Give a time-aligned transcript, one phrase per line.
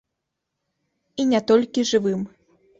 [1.19, 2.21] І не толькі жывым.